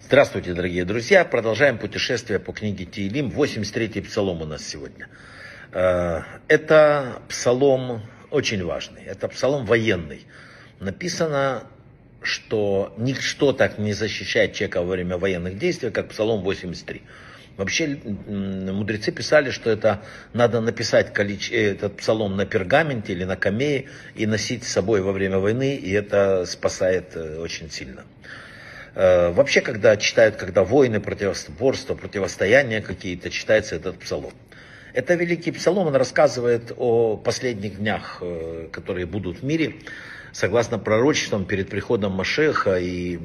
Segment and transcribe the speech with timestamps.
[0.00, 1.24] Здравствуйте, дорогие друзья.
[1.26, 3.28] Продолжаем путешествие по книге Тиилим.
[3.28, 5.08] 83-й псалом у нас сегодня.
[5.72, 8.00] Э, это псалом
[8.30, 9.02] очень важный.
[9.02, 10.24] Это псалом военный.
[10.78, 11.64] Написано,
[12.22, 17.02] что ничто так не защищает человека во время военных действий, как псалом 83.
[17.60, 20.02] Вообще мудрецы писали, что это
[20.32, 23.84] надо написать э, этот псалом на пергаменте или на камее
[24.14, 28.04] и носить с собой во время войны, и это спасает э, очень сильно.
[28.94, 34.32] Э, вообще, когда читают, когда войны, противоборства, противостояния какие-то, читается этот псалом.
[34.94, 38.22] Это великий псалом, он рассказывает о последних днях,
[38.72, 39.74] которые будут в мире,
[40.32, 43.18] согласно пророчествам перед приходом Машеха и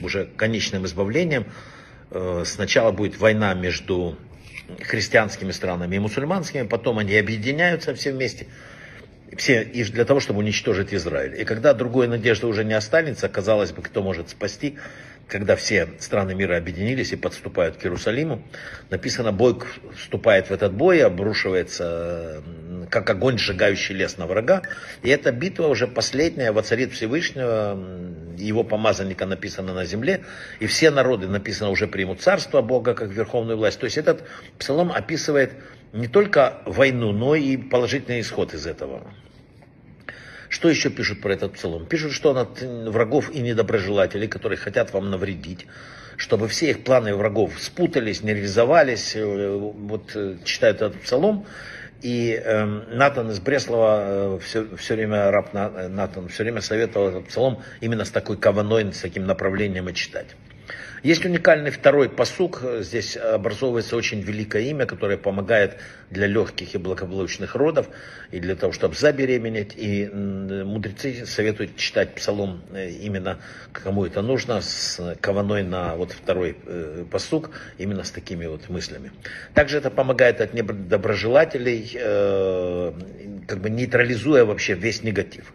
[0.00, 1.46] уже конечным избавлением.
[2.10, 4.16] Э, сначала будет война между
[4.82, 8.46] христианскими странами и мусульманскими, потом они объединяются все вместе,
[9.36, 11.40] все, и для того, чтобы уничтожить Израиль.
[11.40, 14.78] И когда другой надежды уже не останется, казалось бы, кто может спасти,
[15.28, 18.42] когда все страны мира объединились и подступают к Иерусалиму,
[18.90, 19.58] написано, бой
[19.96, 22.42] вступает в этот бой, обрушивается,
[22.90, 24.62] как огонь, сжигающий лес на врага.
[25.02, 27.78] И эта битва уже последняя, воцарит Всевышнего,
[28.36, 30.24] его помазанника написано на земле,
[30.60, 33.80] и все народы, написано, уже примут царство Бога как верховную власть.
[33.80, 34.24] То есть этот
[34.58, 35.52] псалом описывает
[35.92, 39.14] не только войну, но и положительный исход из этого.
[40.48, 41.86] Что еще пишут про этот псалом?
[41.86, 45.66] Пишут, что он от врагов и недоброжелателей, которые хотят вам навредить,
[46.16, 49.16] чтобы все их планы врагов спутались, не реализовались.
[49.16, 51.46] Э, вот э, читают этот псалом,
[52.04, 57.28] и э, Натан из Бреслова э, все, все время, раб Натан, все время советовал этот
[57.28, 60.26] псалом именно с такой каваной, с таким направлением и читать.
[61.02, 62.62] Есть уникальный второй посук.
[62.80, 65.76] Здесь образовывается очень великое имя, которое помогает
[66.08, 67.88] для легких и благополучных родов,
[68.30, 69.74] и для того, чтобы забеременеть.
[69.76, 73.38] И мудрецы советуют читать псалом э, именно
[73.72, 79.12] кому это нужно, с кованой на вот второй э, посук, именно с такими вот мыслями.
[79.52, 82.92] Также это помогает от недоброжелателей, э,
[83.54, 85.52] как бы нейтрализуя вообще весь негатив.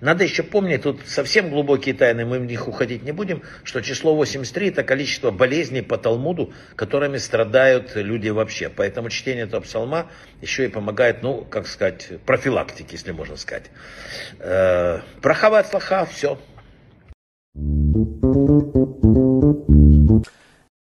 [0.00, 4.14] Надо еще помнить, тут совсем глубокие тайны, мы в них уходить не будем, что число
[4.14, 8.70] 83 это количество болезней по Талмуду, которыми страдают люди вообще.
[8.70, 10.10] Поэтому чтение этого псалма
[10.40, 13.70] еще и помогает, ну, как сказать, профилактике, если можно сказать.
[14.38, 16.38] Э, Прохавать слаха, все.